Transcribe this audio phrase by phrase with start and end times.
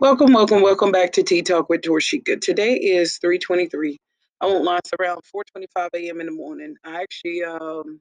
[0.00, 2.40] Welcome, welcome, welcome back to Tea Talk with Torshika.
[2.40, 3.98] Today is 323.
[4.40, 6.20] I won't lie, it's around 4.25 a.m.
[6.20, 6.76] in the morning.
[6.84, 8.00] I actually um,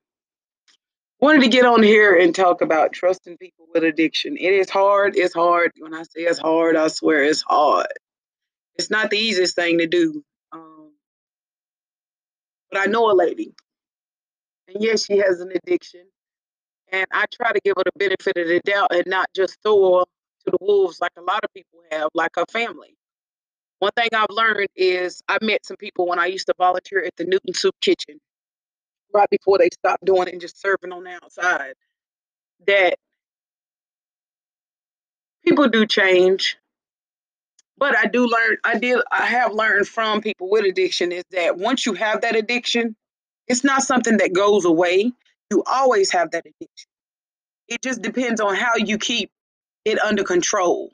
[1.21, 4.37] wanted to get on here and talk about trusting people with addiction.
[4.37, 5.15] It is hard.
[5.15, 5.71] It's hard.
[5.79, 7.87] When I say it's hard, I swear it's hard.
[8.75, 10.23] It's not the easiest thing to do.
[10.51, 10.91] Um,
[12.71, 13.53] but I know a lady.
[14.67, 16.05] And yes, she has an addiction.
[16.91, 19.99] And I try to give her the benefit of the doubt and not just throw
[19.99, 20.05] her
[20.45, 22.95] to the wolves like a lot of people have, like her family.
[23.79, 27.15] One thing I've learned is I met some people when I used to volunteer at
[27.17, 28.19] the Newton Soup Kitchen,
[29.13, 31.73] right before they stopped doing it and just serving on the outside,
[32.67, 32.95] that
[35.43, 36.57] people do change.
[37.77, 41.57] But I do learn, I did, I have learned from people with addiction is that
[41.57, 42.95] once you have that addiction,
[43.47, 45.11] it's not something that goes away.
[45.49, 46.89] You always have that addiction.
[47.67, 49.31] It just depends on how you keep
[49.85, 50.91] it under control.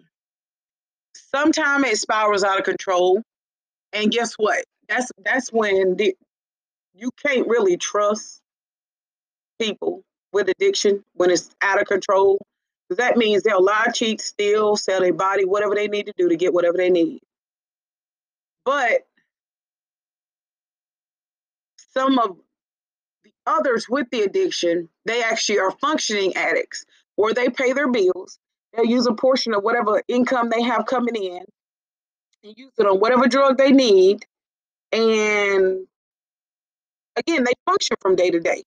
[1.14, 3.22] Sometimes it spirals out of control,
[3.94, 4.64] and guess what?
[4.88, 6.16] That's that's when the,
[6.94, 8.42] you can't really trust
[9.60, 12.40] people with addiction when it's out of control.
[12.90, 16.38] That means they'll lie, cheat, steal, sell their body, whatever they need to do to
[16.38, 17.20] get whatever they need.
[18.64, 19.06] But
[21.94, 22.38] some of
[23.26, 28.40] the others with the addiction, they actually are functioning addicts, where they pay their bills,
[28.78, 31.44] They'll use a portion of whatever income they have coming in
[32.44, 34.24] and use it on whatever drug they need.
[34.92, 35.88] And
[37.16, 38.64] again, they function from day to day.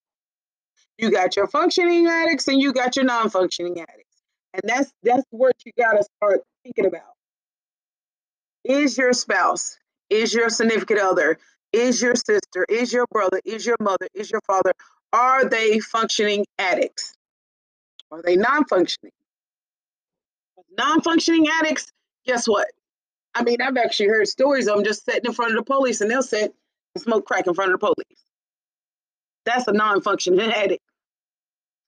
[0.99, 4.23] You got your functioning addicts and you got your non-functioning addicts.
[4.53, 7.15] And that's that's what you gotta start thinking about.
[8.65, 9.79] Is your spouse,
[10.11, 11.39] is your significant other,
[11.73, 14.73] is your sister, is your brother, is your mother, is your father,
[15.13, 17.15] are they functioning addicts?
[18.11, 18.37] Are they
[20.77, 21.45] non-functioning?
[21.45, 21.93] non-functioning addicts,
[22.27, 22.69] guess what?
[23.35, 26.01] I mean, I've actually heard stories of them just sitting in front of the police
[26.01, 26.55] and they'll sit
[26.95, 28.25] and smoke crack in front of the police.
[29.45, 30.83] That's a non-functioning addict.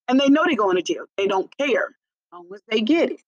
[0.09, 1.05] And they know they're going to jail.
[1.17, 3.21] They don't care as long as they get it.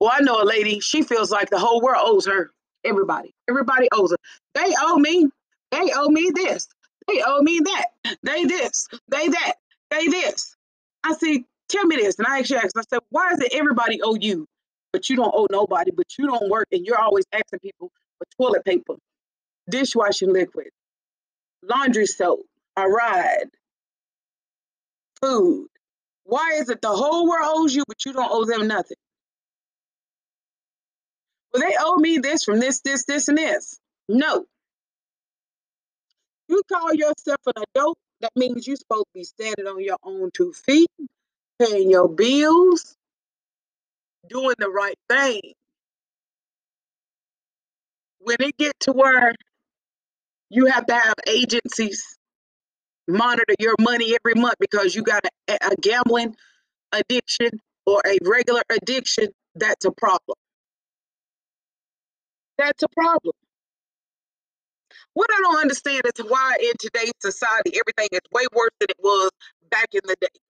[0.00, 2.50] Well, I know a lady, she feels like the whole world owes her.
[2.84, 3.32] Everybody.
[3.48, 4.16] Everybody owes her.
[4.54, 5.28] They owe me.
[5.70, 6.68] They owe me this.
[7.06, 8.16] They owe me that.
[8.22, 8.88] They this.
[9.08, 9.54] They that.
[9.90, 10.56] They this.
[11.04, 12.18] I see, tell me this.
[12.18, 14.46] And I actually asked, I said, why is it everybody owe you,
[14.92, 18.26] but you don't owe nobody, but you don't work and you're always asking people for
[18.38, 18.94] toilet paper,
[19.70, 20.68] dishwashing liquid,
[21.62, 22.40] laundry soap,
[22.76, 23.50] a ride,
[25.22, 25.68] food.
[26.24, 28.96] Why is it the whole world owes you, but you don't owe them nothing?
[31.52, 33.78] Well, they owe me this from this, this, this, and this.
[34.08, 34.44] No.
[36.48, 40.30] You call yourself an adult, that means you're supposed to be standing on your own
[40.34, 40.88] two feet,
[41.60, 42.96] paying your bills,
[44.28, 45.40] doing the right thing.
[48.20, 49.34] When it get to where
[50.50, 52.04] you have to have agencies
[53.08, 56.36] monitor your money every month because you got a, a gambling
[56.92, 57.50] addiction
[57.86, 60.36] or a regular addiction, that's a problem.
[62.58, 63.34] That's a problem.
[65.14, 68.98] What I don't understand is why in today's society everything is way worse than it
[69.02, 69.30] was
[69.70, 70.41] back in the day.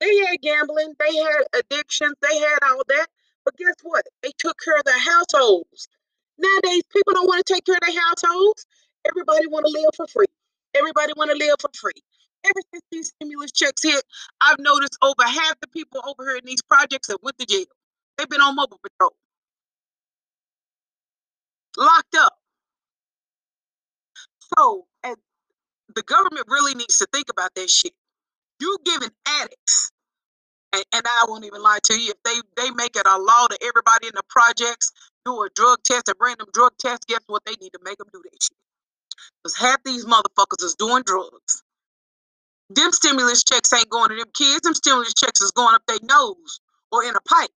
[0.00, 3.08] They had gambling, they had addictions, they had all that.
[3.44, 4.06] But guess what?
[4.22, 5.88] They took care of their households.
[6.38, 8.66] Nowadays, people don't want to take care of their households.
[9.08, 10.26] Everybody want to live for free.
[10.74, 12.02] Everybody want to live for free.
[12.44, 14.04] Ever since these stimulus checks hit,
[14.40, 17.66] I've noticed over half the people over here in these projects have went to jail.
[18.18, 19.14] They've been on mobile patrol,
[21.78, 22.34] locked up.
[24.58, 24.86] So,
[25.94, 27.92] the government really needs to think about that shit.
[28.64, 29.10] You giving
[29.42, 29.92] addicts,
[30.72, 33.48] and, and I won't even lie to you, if they they make it a law
[33.48, 34.92] to everybody in the projects
[35.26, 37.42] do a drug test and bring them drug tests, guess what?
[37.46, 38.56] They need to make them do that shit.
[39.42, 41.62] Because half these motherfuckers is doing drugs.
[42.70, 44.62] Them stimulus checks ain't going to them kids.
[44.62, 46.60] Them stimulus checks is going up their nose
[46.92, 47.50] or in a pipe.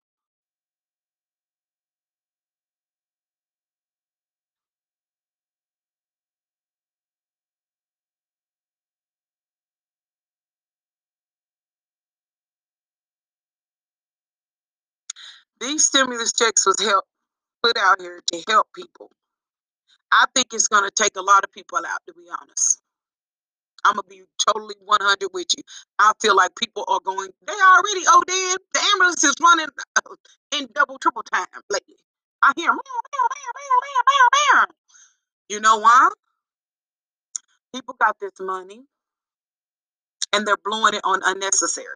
[15.60, 17.06] These stimulus checks was help
[17.64, 19.12] put out here to help people.
[20.12, 22.82] I think it's gonna take a lot of people out, to be honest.
[23.86, 25.64] I'm gonna be totally 100 with you.
[26.00, 27.30] I feel like people are going.
[27.46, 29.68] They already oh damn, the ambulance is running
[30.58, 31.96] in double triple time lately.
[32.44, 32.72] I hear
[35.50, 36.10] you know why?
[37.74, 38.84] People got this money
[40.34, 41.96] and they're blowing it on unnecessary.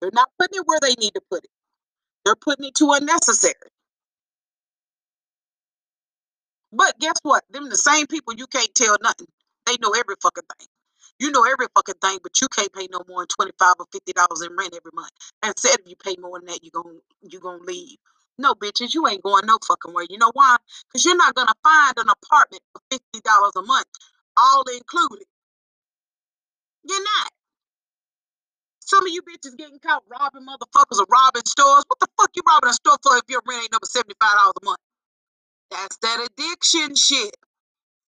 [0.00, 1.50] They're not putting it where they need to put it.
[2.26, 3.54] They're putting it to unnecessary.
[6.72, 7.44] But guess what?
[7.50, 9.28] Them the same people you can't tell nothing.
[9.66, 10.68] They know every fucking thing.
[11.18, 13.86] You know every fucking thing, but you can't pay no more than twenty five or
[13.92, 15.10] fifty dollars in rent every month.
[15.42, 17.98] And said if you pay more than that, you gon' you gonna leave.
[18.38, 20.06] No, bitches, you ain't going no fucking way.
[20.10, 20.56] You know why?
[20.88, 23.86] Because you're not gonna find an apartment for fifty dollars a month,
[24.36, 25.26] all included.
[26.84, 27.32] You're not.
[29.06, 31.84] Of you bitches getting caught robbing motherfuckers or robbing stores.
[31.86, 34.12] What the fuck you robbing a store for if your rent ain't over $75
[34.62, 34.80] a month?
[35.70, 37.36] That's that addiction shit.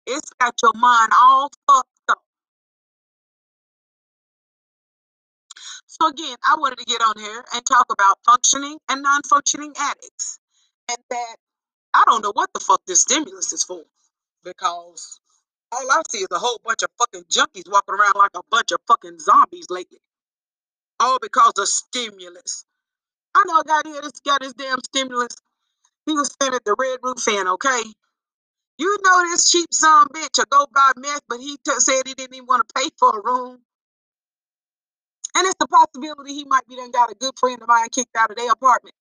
[0.07, 2.23] It's got your mind all fucked up.
[5.87, 10.39] So again, I wanted to get on here and talk about functioning and non-functioning addicts.
[10.91, 11.37] And that
[11.95, 13.85] I don't know what the fuck this stimulus is for.
[14.45, 15.21] Because
[15.73, 18.73] all I see is a whole bunch of fucking junkies walking around like a bunch
[18.73, 20.01] of fucking zombies lately.
[21.03, 22.67] All because of stimulus.
[23.35, 25.37] I know a guy here that's got his damn stimulus.
[26.07, 27.83] He was standing at the Red Roof Inn, okay?
[28.79, 32.15] You know this cheap son bitch will go buy meth, but he t- said he
[32.15, 33.59] didn't even want to pay for a room.
[35.37, 38.17] And it's the possibility he might be done got a good friend of mine kicked
[38.17, 38.95] out of their apartment.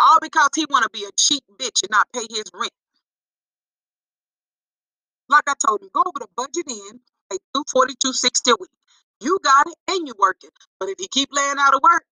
[0.00, 2.72] All because he want to be a cheap bitch and not pay his rent.
[5.28, 7.00] Like I told him, go over the Budget Inn,
[7.30, 8.70] pay two forty two sixty a week.
[9.20, 10.50] You got it and you working.
[10.78, 12.04] But if you keep laying out of work,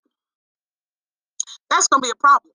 [1.69, 2.51] that's gonna be a problem.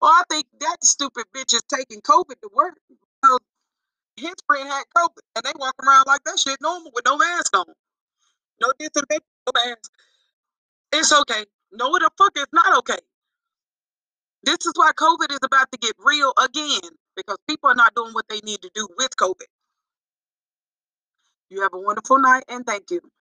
[0.00, 2.78] Well, I think that stupid bitch is taking COVID to work
[4.16, 7.56] his friend had COVID and they walk around like that shit normal with no mask
[7.56, 7.66] on.
[8.60, 9.92] No disinfectant, no mask.
[10.92, 11.44] It's okay.
[11.72, 12.98] No, the fuck is not okay.
[14.42, 18.12] This is why COVID is about to get real again because people are not doing
[18.12, 19.46] what they need to do with COVID.
[21.50, 23.00] You have a wonderful night and thank you.